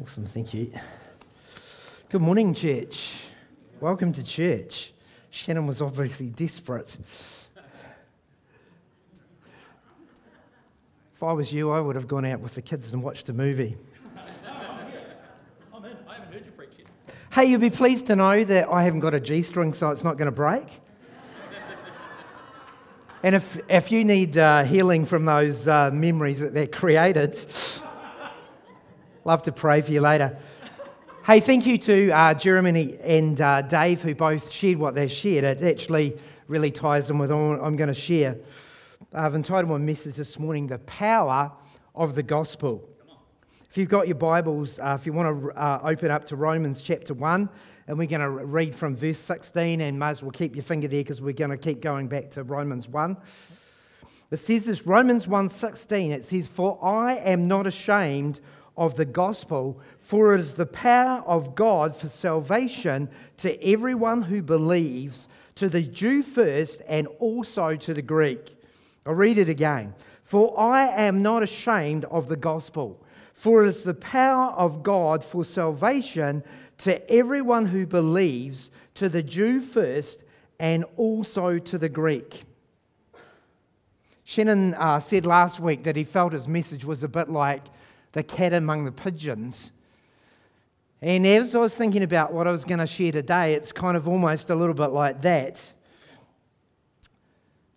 [0.00, 0.70] Awesome, thank you.
[2.08, 3.14] Good morning, church.
[3.80, 4.92] Welcome to church.
[5.30, 6.96] Shannon was obviously desperate.
[11.16, 13.32] If I was you, I would have gone out with the kids and watched a
[13.32, 13.76] movie.
[15.74, 15.96] I'm in.
[16.08, 16.86] I haven't heard you preach yet.
[17.32, 20.04] Hey, you'll be pleased to know that I haven't got a G string, so it's
[20.04, 20.68] not going to break.
[23.24, 27.34] and if, if you need uh, healing from those uh, memories that that created,
[29.28, 30.38] love to pray for you later.
[31.26, 35.44] Hey, thank you to uh, Jeremy and uh, Dave who both shared what they shared.
[35.44, 38.38] It actually really ties in with what I'm going to share.
[39.12, 41.52] I've entitled my message this morning, The Power
[41.94, 42.88] of the Gospel.
[43.68, 46.80] If you've got your Bibles, uh, if you want to uh, open up to Romans
[46.80, 47.50] chapter 1,
[47.86, 50.88] and we're going to read from verse 16, and may as well keep your finger
[50.88, 53.14] there because we're going to keep going back to Romans 1.
[54.30, 58.40] It says this Romans 1:16 it says for I am not ashamed
[58.78, 64.40] of the gospel for it is the power of God for salvation to everyone who
[64.40, 68.54] believes to the Jew first and also to the Greek
[69.08, 69.94] I'll read it again.
[70.20, 75.24] For I am not ashamed of the gospel, for it is the power of God
[75.24, 76.44] for salvation
[76.78, 80.24] to everyone who believes, to the Jew first,
[80.60, 82.44] and also to the Greek.
[84.24, 87.62] Shannon uh, said last week that he felt his message was a bit like
[88.18, 89.70] the cat among the pigeons.
[91.00, 93.96] And as I was thinking about what I was going to share today, it's kind
[93.96, 95.72] of almost a little bit like that.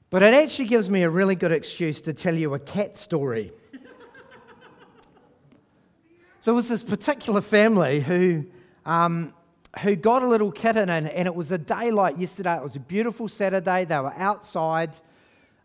[0.09, 3.53] But it actually gives me a really good excuse to tell you a cat story.
[6.43, 8.45] there was this particular family who,
[8.83, 9.35] um,
[9.81, 12.55] who got a little kitten, and, and it was a day like yesterday.
[12.55, 13.85] It was a beautiful Saturday.
[13.85, 14.89] They were outside.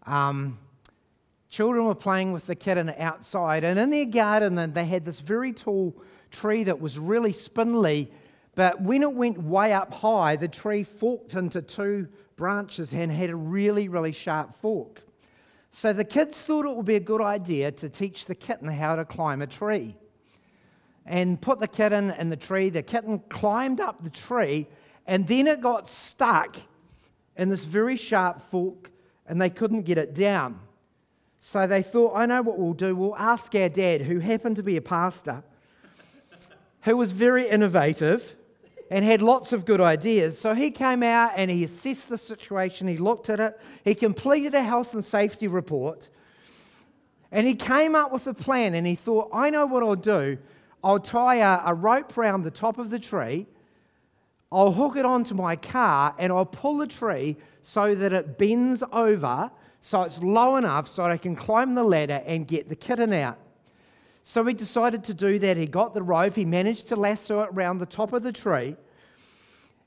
[0.04, 0.58] Um,
[1.48, 5.52] children were playing with the kitten outside, and in their garden, they had this very
[5.52, 5.94] tall
[6.30, 8.10] tree that was really spindly.
[8.54, 13.30] But when it went way up high, the tree forked into two branches and had
[13.30, 15.02] a really, really sharp fork.
[15.70, 18.96] So the kids thought it would be a good idea to teach the kitten how
[18.96, 19.94] to climb a tree.
[21.04, 22.70] And put the kitten in the tree.
[22.70, 24.66] The kitten climbed up the tree,
[25.06, 26.56] and then it got stuck
[27.36, 28.90] in this very sharp fork,
[29.26, 30.58] and they couldn't get it down.
[31.48, 32.96] So they thought, I know what we'll do.
[32.96, 35.44] We'll ask our dad, who happened to be a pastor,
[36.80, 38.34] who was very innovative
[38.90, 40.36] and had lots of good ideas.
[40.36, 44.54] So he came out and he assessed the situation, he looked at it, he completed
[44.54, 46.08] a health and safety report,
[47.30, 50.38] and he came up with a plan and he thought, I know what I'll do.
[50.82, 53.46] I'll tie a, a rope around the top of the tree,
[54.50, 58.82] I'll hook it onto my car, and I'll pull the tree so that it bends
[58.90, 63.12] over so it's low enough so I can climb the ladder and get the kitten
[63.12, 63.38] out.
[64.22, 65.56] So he decided to do that.
[65.56, 68.76] He got the rope, he managed to lasso it around the top of the tree,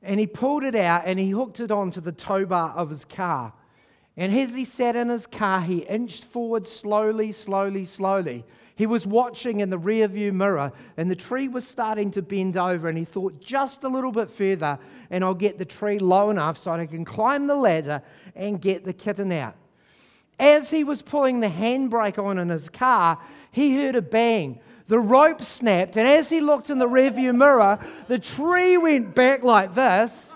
[0.02, 3.04] and he pulled it out and he hooked it onto the tow bar of his
[3.04, 3.54] car.
[4.16, 8.44] And as he sat in his car, he inched forward slowly, slowly, slowly.
[8.76, 12.88] He was watching in the rearview mirror, and the tree was starting to bend over.
[12.88, 14.80] And he thought, just a little bit further,
[15.10, 18.02] and I'll get the tree low enough so I can climb the ladder
[18.36, 19.56] and get the kitten out.
[20.40, 23.20] As he was pulling the handbrake on in his car,
[23.52, 24.60] he heard a bang.
[24.88, 27.78] The rope snapped, and as he looked in the rearview mirror,
[28.08, 30.32] the tree went back like this.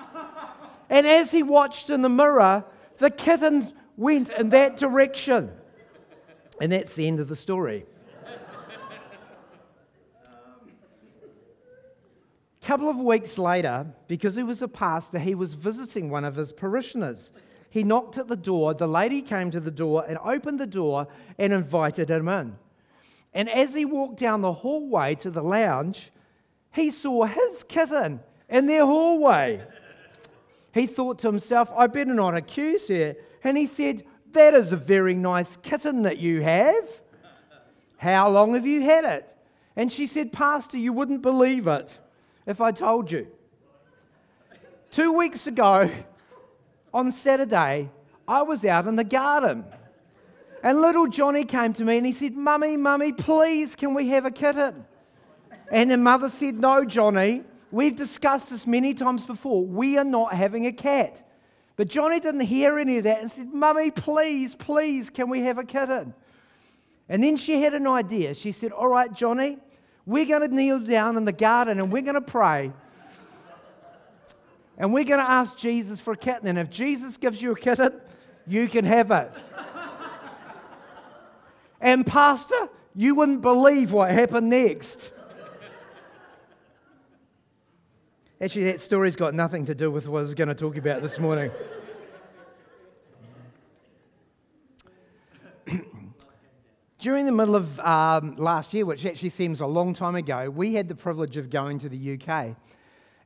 [0.89, 2.63] And as he watched in the mirror,
[2.97, 5.51] the kittens went in that direction.
[6.61, 7.85] And that's the end of the story.
[12.61, 16.35] A couple of weeks later, because he was a pastor, he was visiting one of
[16.35, 17.31] his parishioners.
[17.73, 18.75] He knocked at the door.
[18.75, 21.07] The lady came to the door and opened the door
[21.39, 22.55] and invited him in.
[23.33, 26.11] And as he walked down the hallway to the lounge,
[26.71, 29.63] he saw his kitten in their hallway.
[30.71, 33.15] He thought to himself, I better not accuse her.
[33.43, 34.03] And he said,
[34.33, 37.01] That is a very nice kitten that you have.
[37.97, 39.35] How long have you had it?
[39.75, 41.97] And she said, Pastor, you wouldn't believe it
[42.45, 43.25] if I told you.
[44.91, 45.89] Two weeks ago,
[46.93, 47.89] on Saturday,
[48.27, 49.65] I was out in the garden.
[50.61, 54.25] And little Johnny came to me and he said, Mummy, Mummy, please, can we have
[54.25, 54.85] a kitten?
[55.69, 59.65] And the mother said, No, Johnny, we've discussed this many times before.
[59.65, 61.27] We are not having a cat.
[61.75, 65.57] But Johnny didn't hear any of that and said, Mummy, please, please, can we have
[65.57, 66.13] a kitten?
[67.09, 68.33] And then she had an idea.
[68.33, 69.57] She said, All right, Johnny,
[70.05, 72.71] we're going to kneel down in the garden and we're going to pray
[74.77, 76.47] and we're going to ask Jesus for a kitten.
[76.47, 77.93] And if Jesus gives you a kitten,
[78.47, 79.31] you can have it.
[81.79, 85.11] and, Pastor, you wouldn't believe what happened next.
[88.41, 91.01] Actually, that story's got nothing to do with what I was going to talk about
[91.01, 91.49] this morning.
[96.99, 100.73] During the middle of um, last year, which actually seems a long time ago, we
[100.73, 102.57] had the privilege of going to the UK.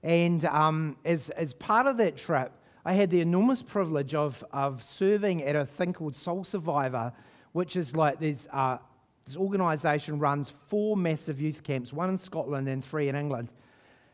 [0.07, 2.54] And um, as, as part of that trip,
[2.86, 7.12] I had the enormous privilege of, of serving at a thing called Soul Survivor,
[7.51, 8.77] which is like this, uh,
[9.25, 13.50] this organisation runs four massive youth camps, one in Scotland and three in England.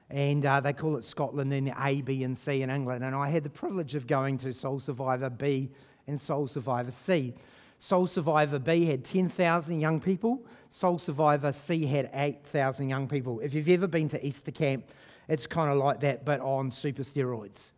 [0.09, 3.03] And uh, they call it Scotland, then A, B, and C in England.
[3.03, 5.69] And I had the privilege of going to Soul Survivor B
[6.07, 7.35] and Soul Survivor C.
[7.77, 10.43] Soul Survivor B had 10,000 young people.
[10.71, 13.41] Soul Survivor C had 8,000 young people.
[13.41, 14.85] If you've ever been to Easter Camp,
[15.27, 17.71] it's kind of like that, but on super steroids.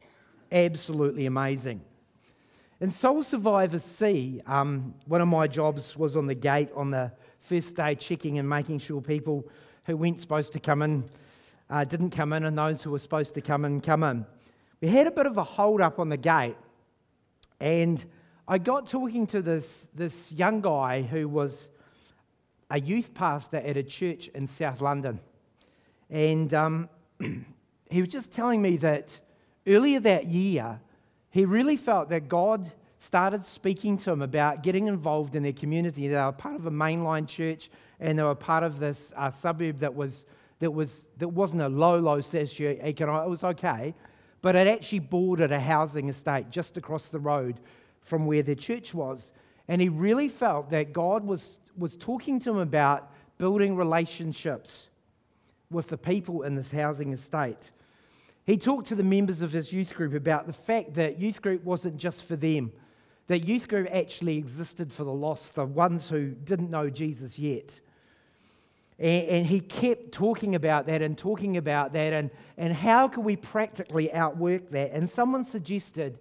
[0.51, 1.81] Absolutely amazing.
[2.81, 7.12] In Soul Survivor C, um, one of my jobs was on the gate on the
[7.39, 9.47] first day, checking and making sure people
[9.86, 11.03] who weren't supposed to come in
[11.69, 14.25] uh, didn't come in, and those who were supposed to come in come in.
[14.81, 16.57] We had a bit of a hold up on the gate,
[17.59, 18.03] and
[18.48, 21.69] I got talking to this, this young guy who was
[22.69, 25.19] a youth pastor at a church in South London.
[26.09, 26.89] And um,
[27.89, 29.19] he was just telling me that
[29.67, 30.79] earlier that year,
[31.29, 36.07] he really felt that God started speaking to him about getting involved in their community.
[36.07, 37.69] They were part of a mainline church
[38.00, 40.25] and they were part of this uh, suburb that, was,
[40.59, 43.94] that, was, that wasn't a low, low socioeconomic, it was okay,
[44.41, 47.59] but it actually bordered a housing estate just across the road
[48.01, 49.31] from where their church was.
[49.67, 54.89] And he really felt that God was, was talking to him about building relationships
[55.71, 57.71] with the people in this housing estate.
[58.45, 61.63] He talked to the members of his youth group about the fact that youth group
[61.63, 62.71] wasn't just for them,
[63.27, 67.79] that youth group actually existed for the lost, the ones who didn't know Jesus yet.
[69.00, 73.23] And, and he kept talking about that and talking about that, and, and how can
[73.23, 74.91] we practically outwork that?
[74.91, 76.19] And someone suggested,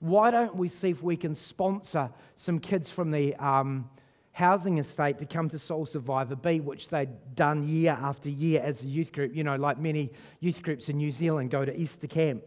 [0.00, 3.88] why don't we see if we can sponsor some kids from the um,
[4.36, 8.84] housing estate to come to Soul Survivor B, which they'd done year after year as
[8.84, 12.06] a youth group, you know, like many youth groups in New Zealand go to Easter
[12.06, 12.42] camp.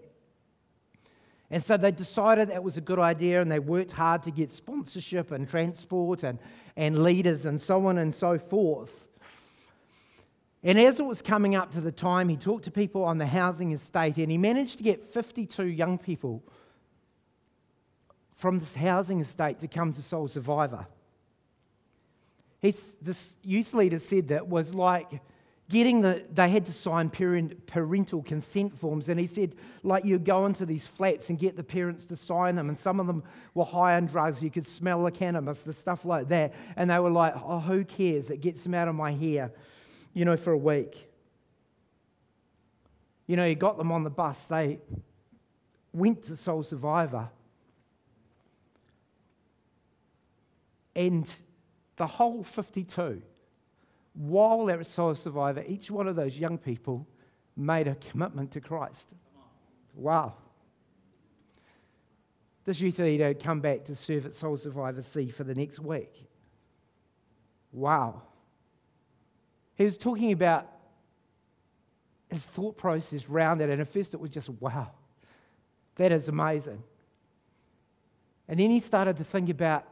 [1.50, 4.51] And so they decided that was a good idea and they worked hard to get
[4.51, 6.38] sponsorship and transport and,
[6.77, 9.07] and leaders and so on and so forth.
[10.62, 13.25] And as it was coming up to the time, he talked to people on the
[13.25, 16.44] housing estate and he managed to get 52 young people
[18.31, 20.85] from this housing estate to come to Soul Survivor.
[22.61, 25.21] He's, this youth leader said that was like
[25.69, 29.07] getting the, they had to sign parent, parental consent forms.
[29.07, 32.56] And he said, like, you go into these flats and get the parents to sign
[32.56, 32.67] them.
[32.69, 33.23] And some of them
[33.53, 34.41] were high on drugs.
[34.41, 36.53] You could smell the cannabis, the stuff like that.
[36.75, 38.29] And they were like, oh, who cares?
[38.29, 39.51] It gets them out of my hair,
[40.13, 41.07] you know, for a week.
[43.27, 44.44] You know, he got them on the bus.
[44.45, 44.79] They
[45.94, 47.29] went to Soul Survivor.
[50.95, 51.27] And
[51.99, 53.21] the whole 52,
[54.13, 57.05] while they were Soul Survivor, each one of those young people
[57.57, 59.09] made a commitment to Christ.
[59.93, 60.33] Wow.
[62.63, 65.79] This youth leader had come back to serve at Soul Survivor C for the next
[65.79, 66.25] week.
[67.73, 68.21] Wow.
[69.75, 70.68] He was talking about
[72.29, 74.89] his thought process around it, and at first it was just, wow,
[75.95, 76.81] that is amazing.
[78.47, 79.85] And then he started to think about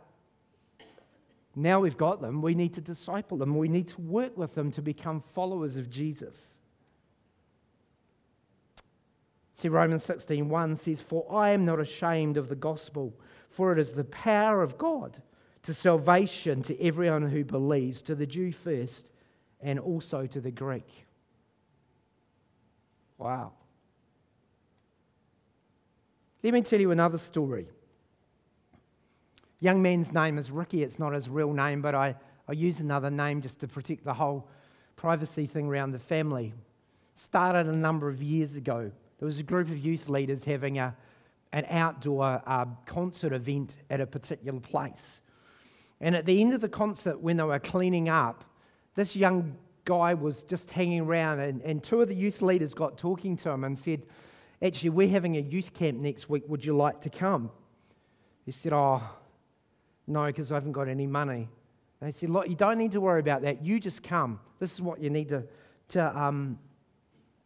[1.58, 3.58] now we've got them, we need to disciple them.
[3.58, 6.58] We need to work with them to become followers of Jesus.
[9.56, 13.12] See, Romans 16 1 says, For I am not ashamed of the gospel,
[13.50, 15.20] for it is the power of God
[15.64, 19.10] to salvation to everyone who believes, to the Jew first,
[19.60, 21.08] and also to the Greek.
[23.18, 23.54] Wow.
[26.44, 27.68] Let me tell you another story.
[29.60, 30.84] Young man's name is Ricky.
[30.84, 32.16] It's not his real name, but I,
[32.48, 34.48] I use another name just to protect the whole
[34.96, 36.54] privacy thing around the family.
[37.16, 38.92] Started a number of years ago.
[39.20, 40.96] There was a group of youth leaders having a,
[41.54, 45.22] an outdoor uh, concert event at a particular place.
[46.02, 48.44] And at the end of the concert, when they were cleaning up,
[48.94, 52.98] this young guy was just hanging around, and, and two of the youth leaders got
[52.98, 54.04] talking to him and said,
[54.62, 56.44] Actually, we're having a youth camp next week.
[56.48, 57.50] Would you like to come?
[58.46, 59.02] He said, Oh,
[60.08, 61.50] no, because I haven't got any money.
[62.02, 63.64] They said, Look, you don't need to worry about that.
[63.64, 64.40] You just come.
[64.60, 65.44] This is what you need to,
[65.90, 66.58] to, um,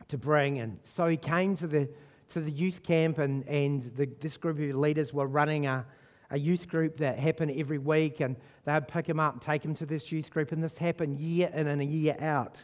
[0.09, 0.59] to bring.
[0.59, 1.89] And so he came to the,
[2.29, 5.85] to the youth camp, and, and the, this group of leaders were running a,
[6.29, 8.19] a youth group that happened every week.
[8.19, 10.51] And they'd pick him up take him to this youth group.
[10.51, 12.63] And this happened year in and a year out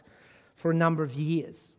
[0.54, 1.72] for a number of years.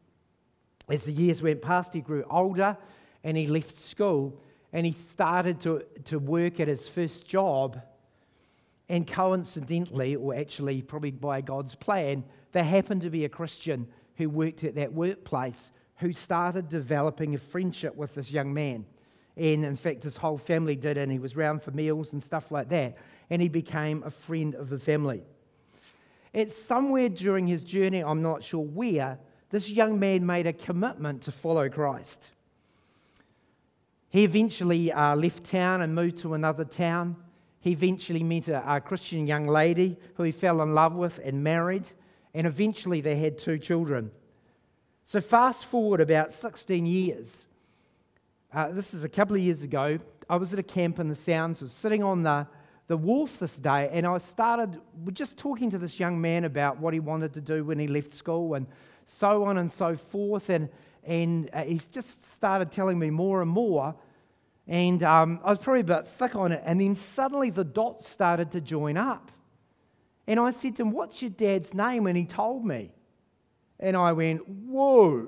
[0.89, 2.77] as the years went past, he grew older
[3.23, 7.81] and he left school and he started to, to work at his first job.
[8.89, 14.29] And coincidentally, or actually, probably by God's plan, there happened to be a Christian who
[14.29, 18.85] worked at that workplace who started developing a friendship with this young man.
[19.37, 22.51] And in fact, his whole family did, and he was round for meals and stuff
[22.51, 22.97] like that.
[23.29, 25.23] And he became a friend of the family.
[26.33, 29.19] It's somewhere during his journey, I'm not sure where,
[29.49, 32.31] this young man made a commitment to follow Christ.
[34.09, 37.15] He eventually uh, left town and moved to another town.
[37.59, 41.43] He eventually met a, a, Christian young lady who he fell in love with and
[41.43, 41.87] married,
[42.33, 44.11] and eventually they had two children.
[45.03, 47.45] So, fast forward about 16 years.
[48.53, 49.99] Uh, this is a couple of years ago.
[50.29, 52.47] I was at a camp in the Sounds, was sitting on the,
[52.87, 54.79] the wharf this day, and I started
[55.13, 58.13] just talking to this young man about what he wanted to do when he left
[58.13, 58.67] school and
[59.05, 60.49] so on and so forth.
[60.49, 60.69] And
[61.03, 63.95] and uh, he's just started telling me more and more.
[64.69, 66.61] And um, I was probably a bit thick on it.
[66.63, 69.31] And then suddenly the dots started to join up.
[70.27, 72.05] And I said to him, What's your dad's name?
[72.05, 72.91] And he told me.
[73.79, 75.27] And I went, Whoa.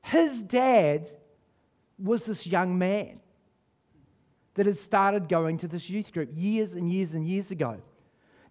[0.00, 1.10] His dad
[1.98, 3.20] was this young man
[4.54, 7.76] that had started going to this youth group years and years and years ago.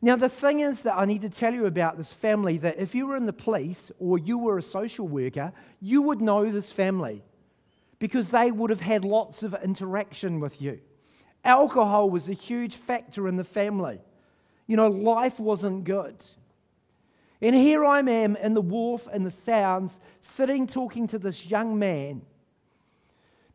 [0.02, 2.94] Now, the thing is that I need to tell you about this family that if
[2.94, 6.72] you were in the police or you were a social worker, you would know this
[6.72, 7.24] family
[8.04, 10.78] because they would have had lots of interaction with you.
[11.46, 13.98] Alcohol was a huge factor in the family.
[14.68, 16.22] You know, life wasn't good.
[17.42, 21.80] And here I am in the wharf and the sounds, sitting talking to this young
[21.80, 22.24] man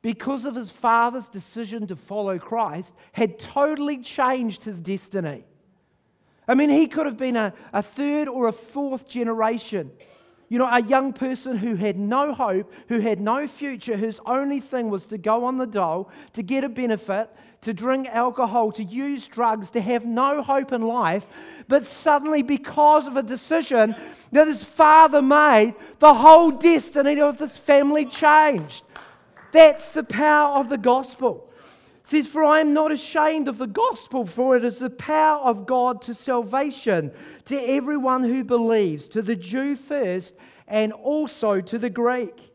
[0.01, 5.45] because of his father's decision to follow Christ, had totally changed his destiny.
[6.49, 9.91] I mean, he could have been a, a third or a fourth generation.
[10.49, 14.61] You know, a young person who had no hope, who had no future, whose only
[14.61, 18.85] thing was to go on the dole, to get a benefit, to drink alcohol, to
[18.85, 21.29] use drugs, to have no hope in life.
[21.67, 23.95] But suddenly, because of a decision
[24.33, 28.85] that his father made, the whole destiny of this family changed.
[29.53, 31.48] That's the power of the gospel
[32.09, 35.67] says, For I am not ashamed of the gospel, for it is the power of
[35.67, 37.13] God to salvation
[37.45, 40.35] to everyone who believes, to the Jew first,
[40.67, 42.51] and also to the Greek.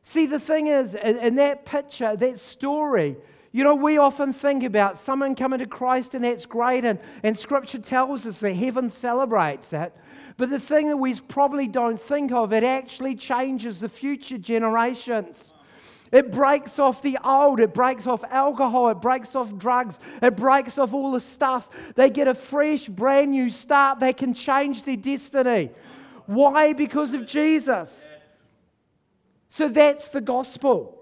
[0.00, 3.16] See, the thing is, in that picture, that story,
[3.52, 7.36] you know, we often think about someone coming to Christ and that's great, and, and
[7.36, 9.94] Scripture tells us that heaven celebrates that.
[10.38, 15.52] But the thing that we probably don't think of, it actually changes the future generations.
[16.12, 17.58] It breaks off the old.
[17.58, 18.90] It breaks off alcohol.
[18.90, 19.98] It breaks off drugs.
[20.20, 21.70] It breaks off all the stuff.
[21.94, 23.98] They get a fresh, brand new start.
[23.98, 25.70] They can change their destiny.
[26.26, 26.74] Why?
[26.74, 28.06] Because of Jesus.
[29.48, 30.98] So that's the gospel.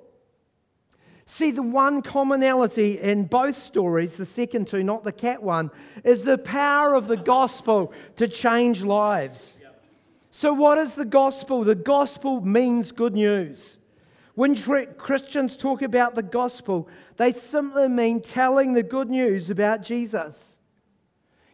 [1.26, 5.70] See, the one commonality in both stories, the second two, not the cat one,
[6.02, 9.56] is the power of the gospel to change lives.
[10.32, 11.62] So, what is the gospel?
[11.64, 13.78] The gospel means good news.
[14.34, 20.56] When Christians talk about the gospel, they simply mean telling the good news about Jesus.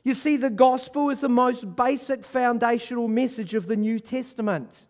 [0.04, 4.86] You see, the gospel is the most basic foundational message of the New Testament,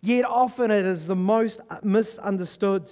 [0.00, 2.88] yet often it is the most misunderstood.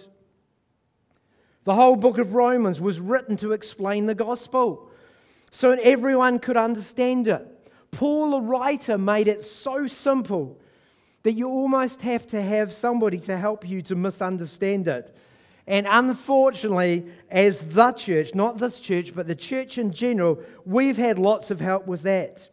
[1.64, 4.90] The whole book of Romans was written to explain the gospel
[5.52, 7.46] so everyone could understand it.
[7.92, 10.58] Paul, the writer, made it so simple
[11.22, 15.14] that you almost have to have somebody to help you to misunderstand it.
[15.66, 21.18] And unfortunately, as the church, not this church, but the church in general, we've had
[21.18, 22.48] lots of help with that.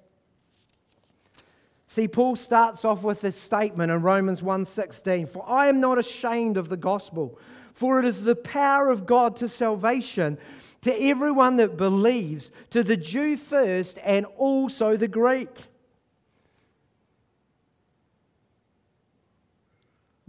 [1.88, 6.56] See, Paul starts off with this statement in Romans 1:16, "For I am not ashamed
[6.56, 7.40] of the gospel,
[7.74, 10.38] for it is the power of God to salvation
[10.82, 15.50] to everyone that believes, to the Jew first and also the Greek."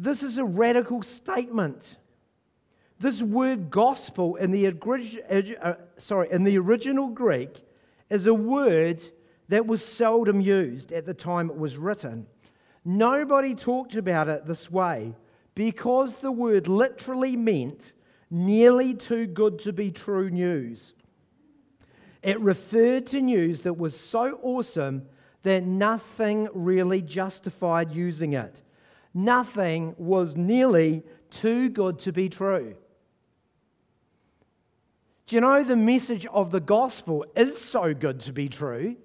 [0.01, 1.99] This is a radical statement.
[2.99, 7.63] This word gospel in the, uh, sorry, in the original Greek
[8.09, 9.03] is a word
[9.51, 12.27] that was seldom used at the time it was written.
[12.83, 15.15] Nobody talked about it this way
[15.55, 17.93] because the word literally meant
[18.31, 20.95] nearly too good to be true news.
[22.23, 25.03] It referred to news that was so awesome
[25.43, 28.63] that nothing really justified using it
[29.15, 32.75] nothing was nearly too good to be true.
[35.27, 38.97] Do you know the message of the gospel is so good to be true?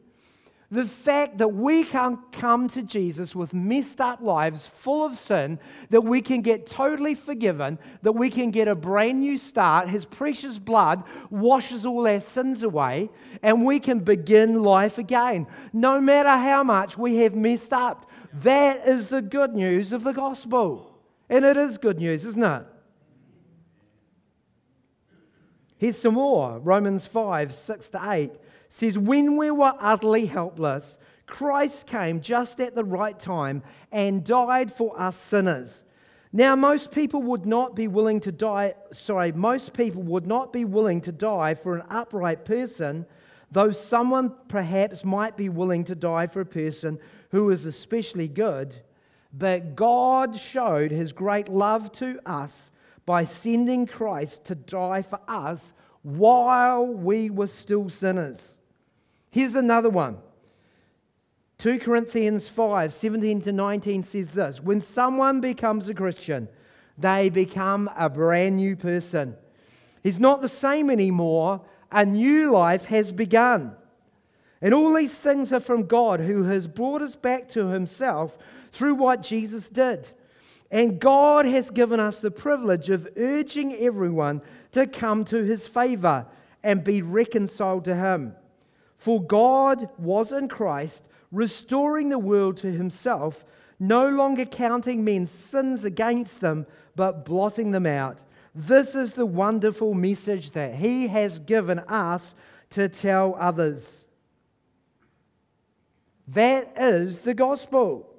[0.71, 5.59] The fact that we can come to Jesus with messed up lives, full of sin,
[5.91, 10.05] that we can get totally forgiven, that we can get a brand new start, His
[10.05, 13.12] precious blood washes all our sins away,
[13.43, 18.09] and we can begin life again, no matter how much we have messed up.
[18.42, 20.92] That is the good news of the gospel.
[21.30, 22.65] And it is good news, isn't it?
[25.77, 28.32] Here's some more Romans 5 6 to 8
[28.70, 34.72] says, When we were utterly helpless, Christ came just at the right time and died
[34.72, 35.84] for us sinners.
[36.32, 40.65] Now, most people would not be willing to die, sorry, most people would not be
[40.65, 43.06] willing to die for an upright person,
[43.51, 47.00] though someone perhaps might be willing to die for a person
[47.36, 48.77] who is especially good.
[49.34, 52.72] But God showed his great love to us
[53.06, 58.58] by sending Christ to die for us while we were still sinners.
[59.32, 60.20] Here's another one.
[61.58, 66.48] 2 Corinthians 5 17 to 19 says this When someone becomes a Christian,
[66.98, 69.36] they become a brand new person.
[70.04, 71.65] He's not the same anymore.
[71.92, 73.75] A new life has begun.
[74.65, 78.36] And all these things are from God who has brought us back to Himself
[78.72, 80.10] through what Jesus did.
[80.72, 84.41] And God has given us the privilege of urging everyone
[84.72, 86.25] to come to His favor
[86.63, 88.34] and be reconciled to Him.
[88.98, 93.45] For God was in Christ, restoring the world to himself,
[93.79, 98.17] no longer counting men's sins against them, but blotting them out.
[98.55, 102.34] This is the wonderful message that he has given us
[102.72, 104.04] to tell others.
[106.27, 108.12] That is the gospel.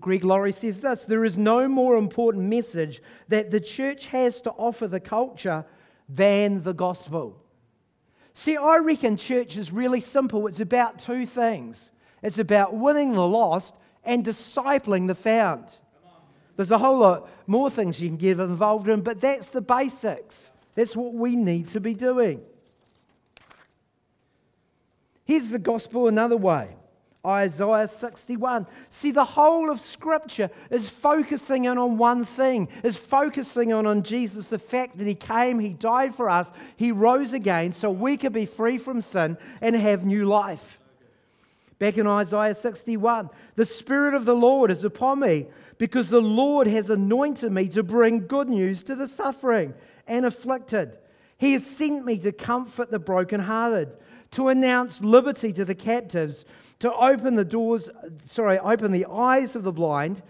[0.00, 4.50] Greg Laurie says this there is no more important message that the church has to
[4.52, 5.64] offer the culture
[6.08, 7.40] than the gospel.
[8.34, 10.46] See, I reckon church is really simple.
[10.46, 11.90] It's about two things
[12.22, 15.66] it's about winning the lost and discipling the found.
[16.56, 20.50] There's a whole lot more things you can get involved in, but that's the basics.
[20.74, 22.42] That's what we need to be doing.
[25.24, 26.76] Here's the gospel another way
[27.26, 28.66] Isaiah 61.
[28.90, 34.02] See, the whole of Scripture is focusing in on one thing, is focusing on, on
[34.02, 38.16] Jesus, the fact that He came, He died for us, He rose again so we
[38.16, 40.80] could be free from sin and have new life.
[41.78, 45.46] Back in Isaiah 61, the Spirit of the Lord is upon me
[45.78, 49.74] because the Lord has anointed me to bring good news to the suffering
[50.06, 50.98] and afflicted.
[51.36, 53.90] He has sent me to comfort the brokenhearted
[54.34, 56.44] to announce liberty to the captives,
[56.80, 57.88] to open the doors,
[58.24, 60.22] sorry, open the eyes of the blind.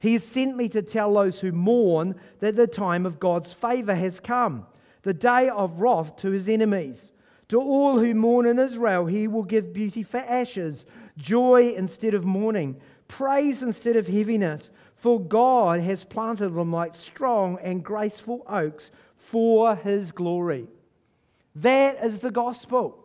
[0.00, 3.94] He has sent me to tell those who mourn that the time of God's favor
[3.94, 4.66] has come,
[5.02, 7.12] the day of wrath to his enemies.
[7.50, 10.84] To all who mourn in Israel, he will give beauty for ashes,
[11.16, 14.72] joy instead of mourning, praise instead of heaviness.
[14.96, 20.66] For God has planted them like strong and graceful oaks for his glory.
[21.54, 23.01] That is the gospel.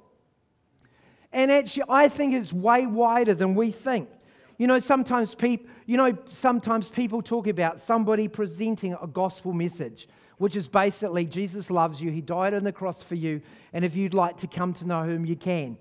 [1.38, 4.10] And actually, I think it's way wider than we think.
[4.58, 10.10] You know, sometimes people, you know, sometimes people talk about somebody presenting a gospel message,
[10.40, 13.40] which is basically Jesus loves you, He died on the cross for you,
[13.72, 15.78] and if you'd like to come to know Him, you can.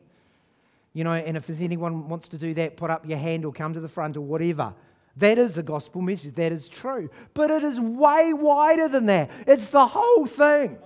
[0.93, 3.51] You know, and if there's anyone wants to do that, put up your hand or
[3.51, 4.75] come to the front or whatever.
[5.17, 6.35] That is a gospel message.
[6.35, 7.09] That is true.
[7.33, 9.31] But it is way wider than that.
[9.47, 10.77] It's the whole thing.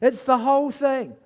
[0.00, 1.16] It's the whole thing.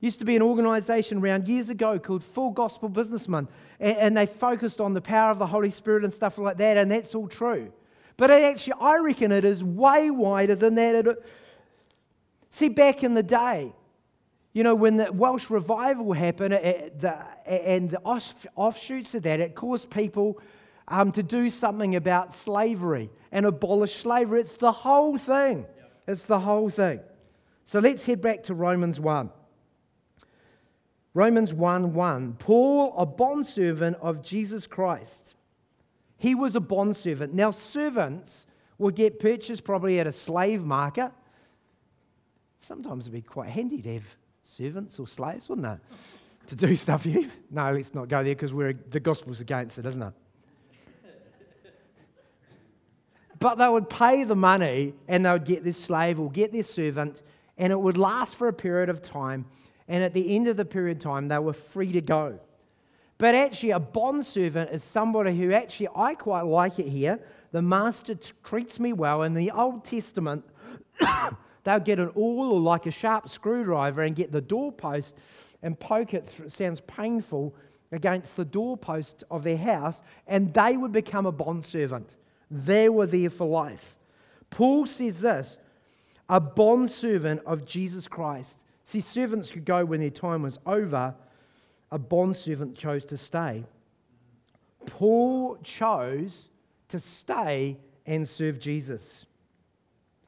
[0.00, 4.26] Used to be an organization around years ago called Full Gospel Businessmen, and, and they
[4.26, 7.28] focused on the power of the Holy Spirit and stuff like that, and that's all
[7.28, 7.70] true.
[8.16, 10.94] But actually, I reckon it is way wider than that.
[10.94, 11.26] It,
[12.48, 13.72] see, back in the day,
[14.52, 19.54] you know, when the Welsh revival happened it, the, and the offshoots of that, it
[19.54, 20.40] caused people
[20.88, 24.40] um, to do something about slavery and abolish slavery.
[24.40, 25.66] It's the whole thing.
[26.08, 27.00] It's the whole thing.
[27.64, 29.30] So let's head back to Romans 1.
[31.14, 32.34] Romans 1 1.
[32.34, 35.34] Paul, a bondservant of Jesus Christ.
[36.16, 37.32] He was a bondservant.
[37.34, 38.46] Now, servants
[38.78, 41.10] would get purchased probably at a slave market.
[42.58, 45.78] Sometimes it'd be quite handy to have servants or slaves, wouldn't it?
[46.50, 47.30] to do stuff you.
[47.50, 48.52] No, let's not go there because
[48.90, 50.12] the gospel's against it, isn't it?
[53.38, 56.62] but they would pay the money and they would get this slave or get their
[56.62, 57.22] servant,
[57.56, 59.46] and it would last for a period of time
[59.90, 62.38] and at the end of the period of time, they were free to go.
[63.18, 67.18] But actually, a bondservant is somebody who actually, I quite like it here.
[67.50, 69.24] The master t- treats me well.
[69.24, 70.44] In the Old Testament,
[71.64, 75.16] they'll get an awl or like a sharp screwdriver and get the doorpost
[75.60, 77.52] and poke it, through, it sounds painful,
[77.90, 82.14] against the doorpost of their house, and they would become a bondservant.
[82.48, 83.96] They were there for life.
[84.50, 85.58] Paul says this
[86.28, 88.62] a bondservant of Jesus Christ.
[88.90, 91.14] See, servants could go when their time was over,
[91.92, 93.64] a bondservant chose to stay.
[94.84, 96.48] Paul chose
[96.88, 99.26] to stay and serve Jesus.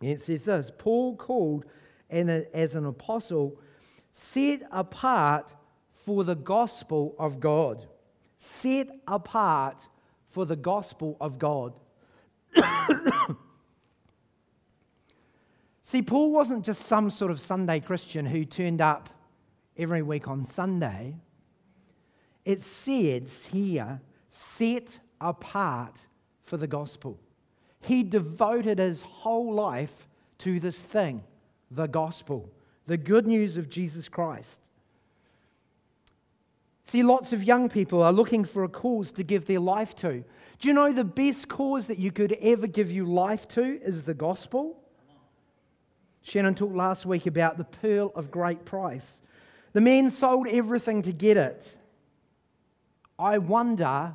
[0.00, 1.64] And it says this Paul called
[2.08, 3.58] and uh, as an apostle,
[4.12, 5.52] set apart
[5.90, 7.84] for the gospel of God.
[8.36, 9.84] Set apart
[10.28, 11.72] for the gospel of God.
[15.92, 19.10] See, Paul wasn't just some sort of Sunday Christian who turned up
[19.76, 21.16] every week on Sunday.
[22.46, 24.00] It says here,
[24.30, 25.94] set apart
[26.40, 27.20] for the gospel.
[27.86, 31.24] He devoted his whole life to this thing,
[31.70, 32.50] the gospel,
[32.86, 34.62] the good news of Jesus Christ.
[36.84, 40.24] See, lots of young people are looking for a cause to give their life to.
[40.58, 44.04] Do you know the best cause that you could ever give your life to is
[44.04, 44.78] the gospel?
[46.22, 49.20] Shannon talked last week about the pearl of great price.
[49.72, 51.76] The man sold everything to get it.
[53.18, 54.14] I wonder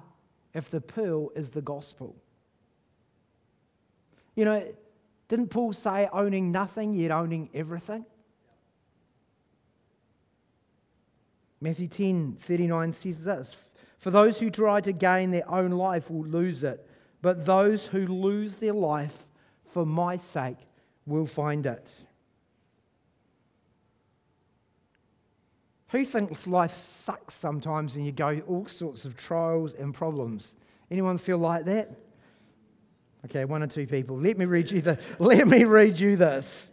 [0.53, 2.15] if the pearl is the gospel.
[4.35, 4.63] You know,
[5.27, 8.05] didn't Paul say owning nothing yet owning everything?
[11.59, 16.25] Matthew 10 39 says this For those who try to gain their own life will
[16.25, 16.87] lose it,
[17.21, 19.25] but those who lose their life
[19.65, 20.66] for my sake
[21.07, 21.89] will find it.
[25.89, 30.55] Who thinks life sucks sometimes and you go all sorts of trials and problems?
[30.91, 31.91] Anyone feel like that?
[33.25, 34.17] Okay, one or two people.
[34.17, 36.69] Let me read you the, let me read you this.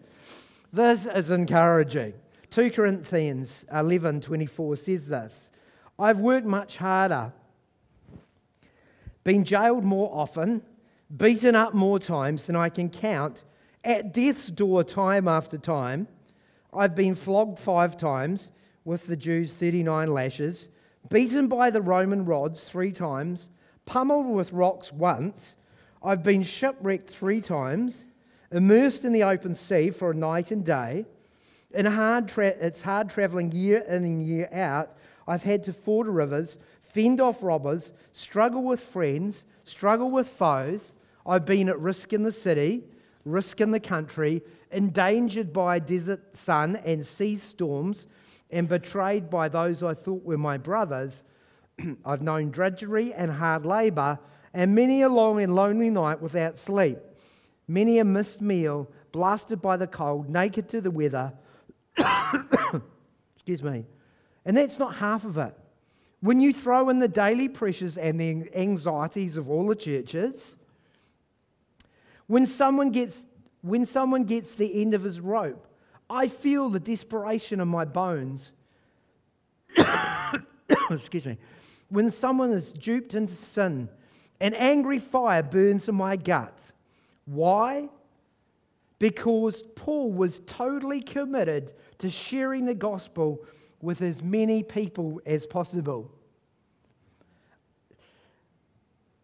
[0.73, 2.15] This is encouraging.
[2.51, 5.51] 2 Corinthians 11 24 says this
[5.99, 7.33] I've worked much harder,
[9.23, 10.63] been jailed more often,
[11.17, 13.45] beaten up more times than I can count,
[13.85, 16.09] at death's door time after time.
[16.73, 18.51] I've been flogged five times,
[18.85, 20.69] with the Jews 39 lashes,
[21.09, 23.49] beaten by the Roman rods three times,
[23.87, 25.55] pummeled with rocks once.
[26.03, 28.05] I've been shipwrecked three times,
[28.51, 31.07] immersed in the open sea for a night and day
[31.75, 34.97] in hard tra- it's hard traveling year in and year out.
[35.27, 40.93] I've had to ford rivers, fend off robbers, struggle with friends, struggle with foes.
[41.27, 42.85] I've been at risk in the city,
[43.25, 48.07] risk in the country, endangered by desert sun and sea storms,
[48.51, 51.23] and betrayed by those I thought were my brothers.
[52.05, 54.19] I've known drudgery and hard labor,
[54.53, 56.99] and many a long and lonely night without sleep,
[57.67, 61.33] many a missed meal, blasted by the cold, naked to the weather
[63.35, 63.87] Excuse me.
[64.45, 65.55] And that's not half of it.
[66.21, 70.57] When you throw in the daily pressures and the anxieties of all the churches,
[72.27, 73.27] when someone gets,
[73.63, 75.67] when someone gets the end of his rope,
[76.09, 78.53] I feel the desperation in my bones.
[80.91, 81.39] Excuse me.
[81.89, 83.89] When someone is duped into sin,
[84.41, 86.59] an angry fire burns in my gut.
[87.25, 87.89] Why?
[88.99, 93.45] Because Paul was totally committed to sharing the gospel
[93.81, 96.11] with as many people as possible.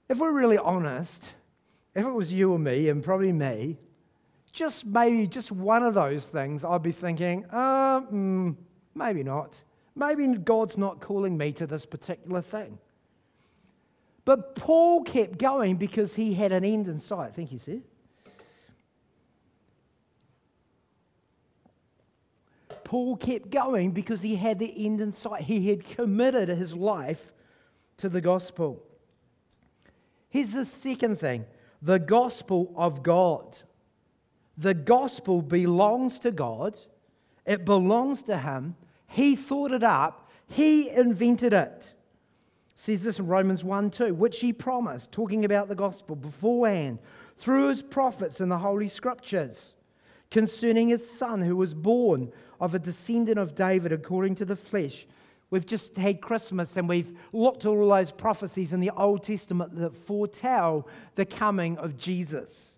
[0.09, 1.33] If we're really honest,
[1.95, 3.79] if it was you or me, and probably me,
[4.53, 8.57] just maybe just one of those things, I'd be thinking, uh, mm,
[8.95, 9.61] maybe not.
[9.95, 12.79] Maybe God's not calling me to this particular thing.
[14.25, 17.35] But Paul kept going because he had an end in sight.
[17.35, 17.81] Thank you, sir.
[22.85, 25.43] Paul kept going because he had the end in sight.
[25.43, 27.31] He had committed his life
[27.99, 28.83] to the gospel.
[30.29, 31.45] Here's the second thing
[31.83, 33.59] the gospel of God.
[34.57, 36.79] The gospel belongs to God,
[37.47, 38.77] it belongs to Him.
[39.07, 41.95] He thought it up, He invented it.
[42.75, 46.99] Says this in Romans 1 2, which He promised, talking about the gospel beforehand,
[47.37, 49.75] through His prophets in the Holy Scriptures
[50.31, 55.07] concerning his son who was born of a descendant of David according to the flesh.
[55.51, 59.75] We've just had Christmas and we've looked at all those prophecies in the Old Testament
[59.77, 60.87] that foretell
[61.17, 62.77] the coming of Jesus,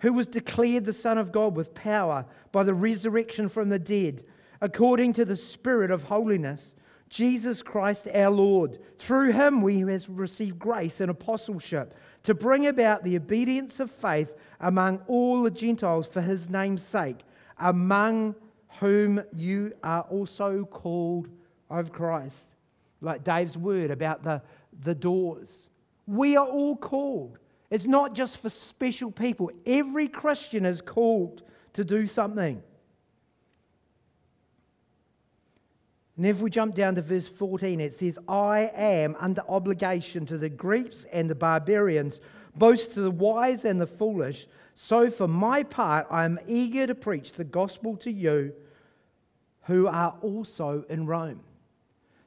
[0.00, 4.24] who was declared the Son of God with power by the resurrection from the dead,
[4.60, 6.72] according to the Spirit of holiness.
[7.08, 8.78] Jesus Christ our Lord.
[8.96, 14.34] Through him we have received grace and apostleship to bring about the obedience of faith
[14.60, 17.20] among all the Gentiles for his name's sake,
[17.58, 18.34] among
[18.80, 21.28] whom you are also called
[21.70, 22.46] of Christ.
[23.00, 24.42] Like Dave's word about the,
[24.82, 25.68] the doors.
[26.06, 27.38] We are all called.
[27.70, 29.50] It's not just for special people.
[29.66, 31.42] Every Christian is called
[31.74, 32.62] to do something.
[36.16, 40.36] And if we jump down to verse 14, it says, I am under obligation to
[40.36, 42.20] the Greeks and the barbarians,
[42.56, 44.48] both to the wise and the foolish.
[44.80, 48.52] So, for my part, I am eager to preach the gospel to you
[49.62, 51.40] who are also in Rome.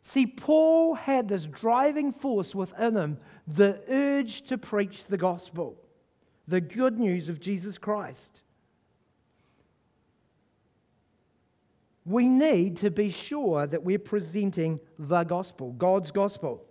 [0.02, 5.78] See, Paul had this driving force within him the urge to preach the gospel,
[6.46, 8.42] the good news of Jesus Christ.
[12.04, 16.66] we need to be sure that we're presenting the gospel, God's gospel.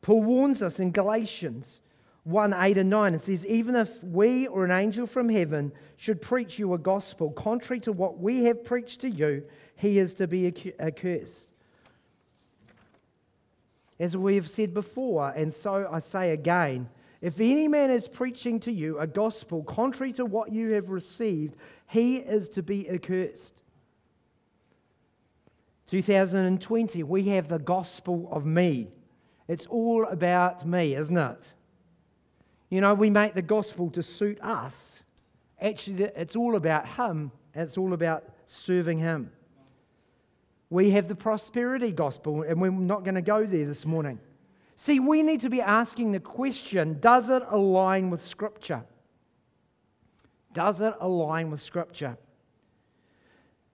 [0.00, 1.82] Paul warns us in Galatians
[2.28, 3.14] 1 8 and 9.
[3.14, 7.30] It says, Even if we or an angel from heaven should preach you a gospel
[7.30, 9.44] contrary to what we have preached to you,
[9.76, 10.46] he is to be
[10.78, 11.48] accursed.
[13.98, 16.90] As we have said before, and so I say again,
[17.22, 21.56] if any man is preaching to you a gospel contrary to what you have received,
[21.86, 23.62] he is to be accursed.
[25.86, 28.88] 2020, we have the gospel of me.
[29.48, 31.54] It's all about me, isn't it?
[32.70, 35.00] You know, we make the gospel to suit us.
[35.60, 39.32] Actually, it's all about Him, it's all about serving Him.
[40.70, 44.20] We have the prosperity gospel, and we're not going to go there this morning.
[44.76, 48.84] See, we need to be asking the question does it align with Scripture?
[50.52, 52.16] Does it align with Scripture?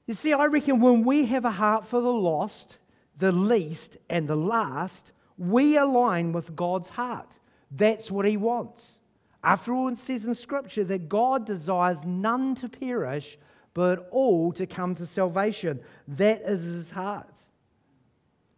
[0.06, 2.78] You see, I reckon when we have a heart for the lost,
[3.18, 7.28] the least, and the last, we align with God's heart.
[7.76, 8.98] That's what He wants.
[9.42, 13.38] After all, it says in Scripture that God desires none to perish,
[13.74, 15.80] but all to come to salvation.
[16.08, 17.34] That is His heart.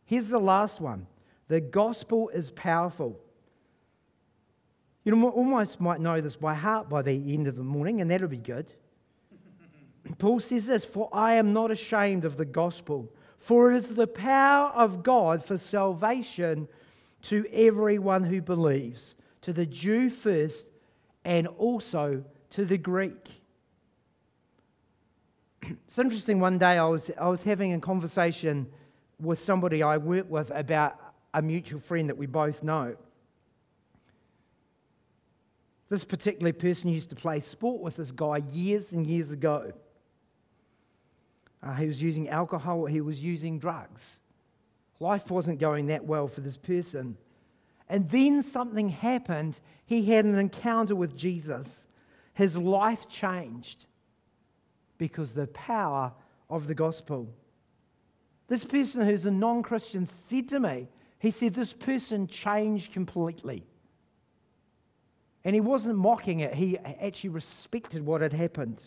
[0.05, 1.07] Here's the last one
[1.49, 3.19] the gospel is powerful.
[5.05, 8.11] You know, almost might know this by heart by the end of the morning, and
[8.11, 8.73] that'll be good.
[10.19, 14.09] Paul says this For I am not ashamed of the gospel, for it is the
[14.09, 16.69] power of God for salvation
[17.29, 20.69] to everyone who believes, to the Jew first,
[21.25, 23.43] and also to the Greek.
[25.87, 28.69] It's interesting, one day I was, I was having a conversation
[29.19, 31.01] with somebody I work with about
[31.35, 32.95] a mutual friend that we both know.
[35.89, 39.73] This particular person used to play sport with this guy years and years ago.
[41.61, 44.19] Uh, he was using alcohol, he was using drugs.
[45.01, 47.17] Life wasn't going that well for this person.
[47.89, 49.59] And then something happened.
[49.85, 51.87] He had an encounter with Jesus.
[52.35, 53.87] His life changed
[54.99, 56.13] because the power
[56.49, 57.29] of the gospel.
[58.49, 63.65] This person who's a non Christian said to me, he said, This person changed completely.
[65.45, 68.83] And he wasn't mocking it, he actually respected what had happened.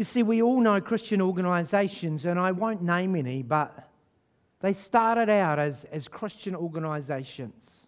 [0.00, 3.90] You see, we all know Christian organisations, and I won't name any, but
[4.60, 7.86] they started out as, as Christian organisations,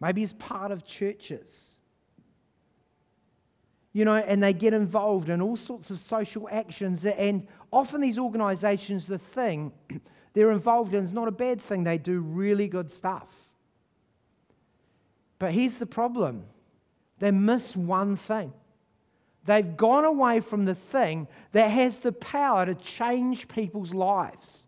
[0.00, 1.74] maybe as part of churches.
[3.92, 8.16] You know, and they get involved in all sorts of social actions, and often these
[8.16, 9.72] organisations, the thing
[10.32, 11.82] they're involved in is not a bad thing.
[11.82, 13.34] They do really good stuff.
[15.40, 16.44] But here's the problem
[17.18, 18.52] they miss one thing
[19.44, 24.64] They've gone away from the thing that has the power to change people's lives.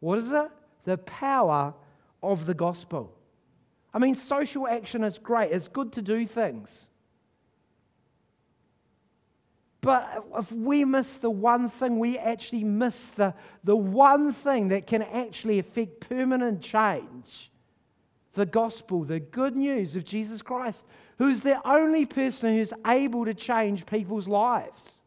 [0.00, 0.50] What is it?
[0.84, 1.74] The power
[2.22, 3.12] of the gospel.
[3.94, 6.86] I mean, social action is great, it's good to do things.
[9.80, 14.88] But if we miss the one thing, we actually miss the, the one thing that
[14.88, 17.52] can actually affect permanent change
[18.36, 20.86] the gospel, the good news of Jesus Christ,
[21.18, 25.00] who's the only person who's able to change people's lives.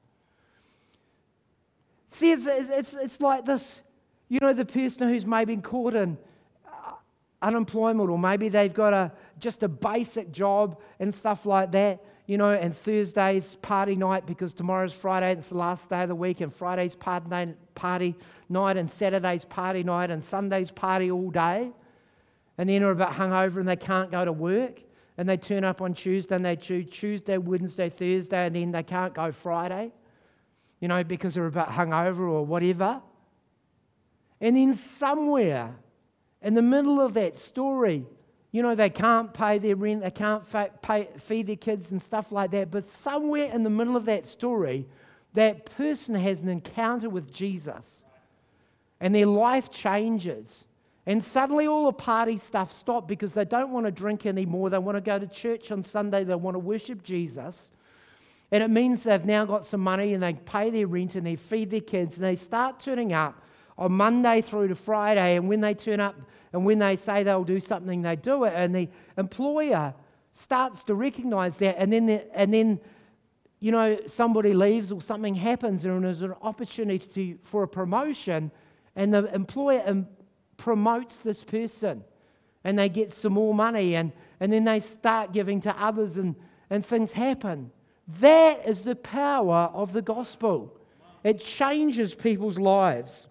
[2.07, 3.81] See, it's, it's, it's like this
[4.29, 6.17] you know, the person who's maybe caught in
[6.67, 6.91] uh,
[7.41, 12.37] unemployment, or maybe they've got a, just a basic job and stuff like that, you
[12.37, 16.41] know, and Thursday's party night because tomorrow's Friday, it's the last day of the week,
[16.41, 18.15] and Friday's party party
[18.49, 21.71] night and Saturday's party night, and Sunday's party all day
[22.59, 24.81] and then are a bit hungover and they can't go to work.
[25.17, 28.83] And they turn up on Tuesday and they choose Tuesday, Wednesday, Thursday, and then they
[28.83, 29.93] can't go Friday,
[30.81, 33.01] you know, because they're a bit hungover or whatever.
[34.41, 35.73] And then somewhere
[36.41, 38.05] in the middle of that story,
[38.51, 40.43] You know, they can't pay their rent, they can't
[40.81, 42.71] pay, feed their kids and stuff like that.
[42.71, 44.87] But somewhere in the middle of that story,
[45.33, 48.03] that person has an encounter with Jesus
[48.99, 50.65] and their life changes.
[51.09, 54.69] And suddenly all the party stuff stops because they don't want to drink anymore.
[54.69, 56.23] They want to go to church on Sunday.
[56.23, 57.71] They want to worship Jesus.
[58.51, 61.35] And it means they've now got some money and they pay their rent and they
[61.35, 63.41] feed their kids and they start turning up
[63.75, 65.35] on Monday through to Friday.
[65.35, 66.15] And when they turn up
[66.53, 68.53] and when they say they'll do something, they do it.
[68.55, 69.95] And the employer
[70.33, 71.79] starts to recognize that.
[71.79, 72.79] And then, and then
[73.59, 78.51] you know, somebody leaves or something happens and there's an opportunity for a promotion
[78.95, 80.05] and the employer
[80.59, 82.03] promotes this person
[82.63, 86.35] and they get some more money and, and then they start giving to others and,
[86.69, 87.71] and things happen.
[88.19, 90.77] That is the power of the gospel.
[91.23, 93.27] It changes people's lives.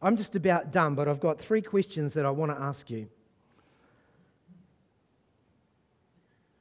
[0.00, 3.08] I'm just about done, but I've got three questions that I want to ask you.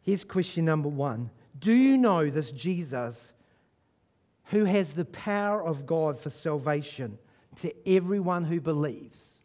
[0.01, 3.33] Here's question number one Do you know this Jesus
[4.45, 7.17] who has the power of God for salvation
[7.57, 9.39] to everyone who believes?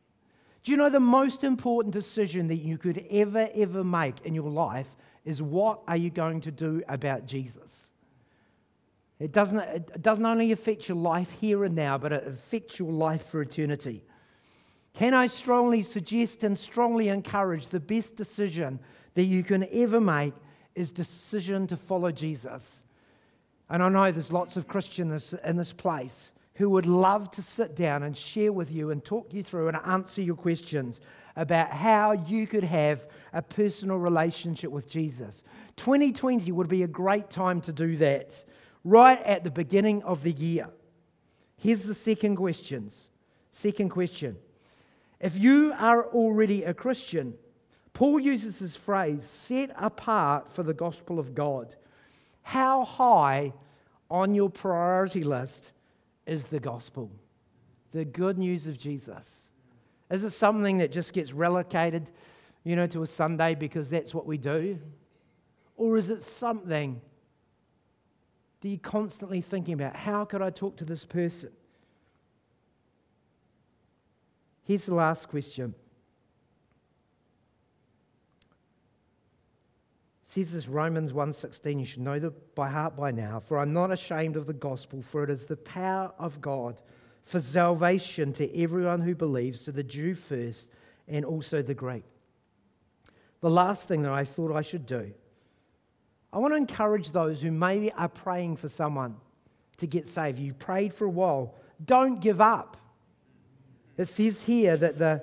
[0.65, 4.51] Do you know the most important decision that you could ever, ever make in your
[4.51, 7.91] life is what are you going to do about Jesus?
[9.19, 12.93] It doesn't, it doesn't only affect your life here and now, but it affects your
[12.93, 14.05] life for eternity.
[14.95, 18.79] Can I strongly suggest and strongly encourage the best decision
[19.15, 20.33] that you can ever make
[20.77, 22.83] is decision to follow Jesus.
[23.71, 27.77] And I know there's lots of Christians in this place who would love to sit
[27.77, 31.01] down and share with you and talk you through and answer your questions
[31.37, 35.45] about how you could have a personal relationship with Jesus.
[35.77, 38.45] 2020 would be a great time to do that,
[38.83, 40.69] right at the beginning of the year.
[41.57, 43.11] Here's the second questions.
[43.53, 44.37] Second question.
[45.21, 47.35] If you are already a Christian,
[47.93, 51.75] Paul uses this phrase, set apart for the gospel of God.
[52.49, 53.53] How high
[54.11, 55.73] on your priority list
[56.25, 57.11] is the gospel?
[57.93, 59.51] The good news of Jesus.
[60.11, 62.09] Is it something that just gets relocated,
[62.65, 64.79] you know, to a Sunday because that's what we do?
[65.77, 67.03] Or is it something
[68.63, 69.95] that you're constantly thinking about?
[69.95, 71.51] How could I talk to this person?
[74.65, 75.75] Here's the last question.
[80.45, 83.91] Says this Romans 1:16 you should know that by heart by now for I'm not
[83.91, 86.81] ashamed of the gospel for it is the power of God
[87.23, 90.71] for salvation to everyone who believes to the Jew first
[91.07, 92.05] and also the Greek.
[93.41, 95.13] The last thing that I thought I should do
[96.33, 99.17] I want to encourage those who maybe are praying for someone
[99.79, 100.39] to get saved.
[100.39, 101.55] You prayed for a while.
[101.85, 102.77] Don't give up.
[103.97, 105.23] It says here that the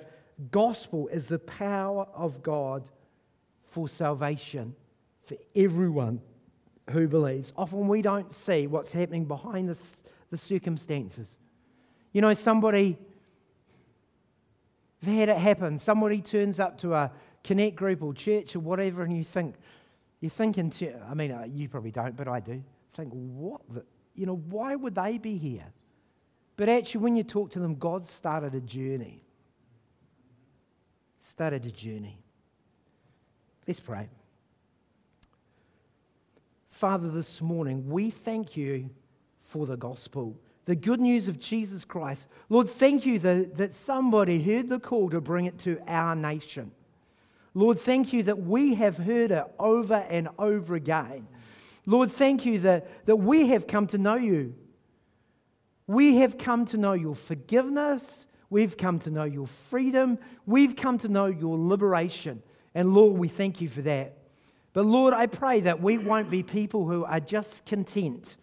[0.50, 2.82] gospel is the power of God
[3.62, 4.74] for salvation
[5.26, 6.20] for everyone
[6.90, 7.52] who believes.
[7.56, 9.78] Often we don't see what's happening behind the,
[10.30, 11.36] the circumstances.
[12.12, 12.96] You know, somebody,
[15.00, 17.10] you've had it happen, somebody turns up to a
[17.44, 19.56] connect group or church or whatever, and you think,
[20.20, 20.72] you think, in,
[21.08, 22.62] I mean, uh, you probably don't, but I do.
[22.94, 23.84] Think, what the,
[24.14, 25.66] you know, why would they be here?
[26.56, 29.22] But actually, when you talk to them, God started a journey.
[31.20, 32.18] Started a journey.
[33.66, 34.08] Let's pray.
[36.76, 38.90] Father, this morning, we thank you
[39.40, 40.36] for the gospel,
[40.66, 42.28] the good news of Jesus Christ.
[42.50, 46.70] Lord, thank you that, that somebody heard the call to bring it to our nation.
[47.54, 51.26] Lord, thank you that we have heard it over and over again.
[51.86, 54.54] Lord, thank you that, that we have come to know you.
[55.86, 58.26] We have come to know your forgiveness.
[58.50, 60.18] We've come to know your freedom.
[60.44, 62.42] We've come to know your liberation.
[62.74, 64.15] And Lord, we thank you for that.
[64.76, 68.36] But Lord, I pray that we won't be people who are just content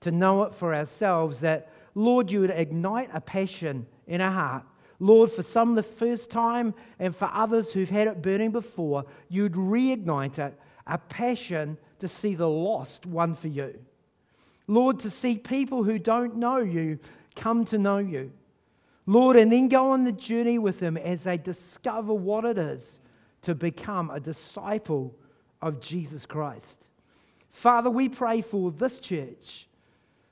[0.00, 4.64] to know it for ourselves, that, Lord, you would ignite a passion in our heart.
[5.00, 9.52] Lord, for some the first time, and for others who've had it burning before, you'd
[9.52, 13.78] reignite it, a passion to see the lost won for you.
[14.66, 16.98] Lord, to see people who don't know you
[17.34, 18.32] come to know you.
[19.04, 22.98] Lord, and then go on the journey with them as they discover what it is
[23.42, 25.14] to become a disciple
[25.62, 26.84] of Jesus Christ.
[27.50, 29.66] Father, we pray for this church,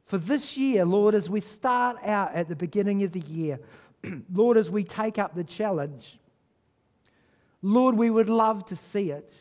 [0.05, 3.59] for this year, Lord, as we start out at the beginning of the year,
[4.33, 6.19] Lord, as we take up the challenge,
[7.63, 9.33] Lord, we would love to see it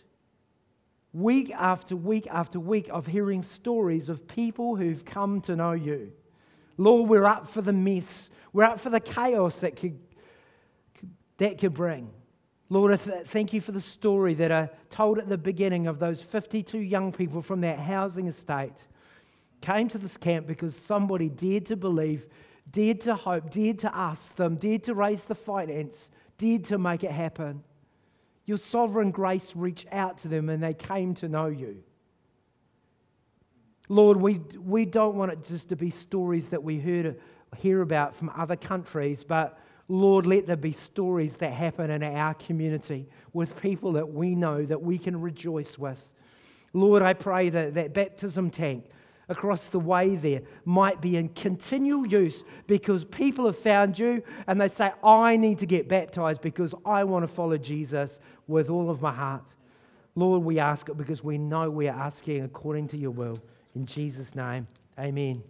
[1.12, 6.12] week after week after week of hearing stories of people who've come to know you.
[6.78, 8.30] Lord, we're up for the mess.
[8.52, 10.00] We're up for the chaos that could,
[11.38, 12.10] that could bring.
[12.74, 16.00] Lord, I th- thank you for the story that I told at the beginning of
[16.00, 18.74] those 52 young people from that housing estate
[19.62, 22.26] came to this camp because somebody dared to believe,
[22.72, 26.10] dared to hope, dared to ask them, dared to raise the finance,
[26.40, 27.64] dared to make it happen.
[28.48, 31.84] Your sovereign grace reached out to them and they came to know you.
[33.88, 37.22] Lord, we, we don't want it just to be stories that we heard,
[37.56, 42.34] hear about from other countries, but Lord, let there be stories that happen in our
[42.34, 46.10] community with people that we know that we can rejoice with.
[46.74, 48.86] Lord, I pray that that baptism tank
[49.30, 54.60] across the way there might be in continual use because people have found you and
[54.60, 58.90] they say, I need to get baptized because I want to follow Jesus with all
[58.90, 59.48] of my heart.
[60.16, 63.40] Lord, we ask it because we know we are asking according to your will.
[63.76, 64.68] In Jesus' name,
[65.00, 65.44] amen.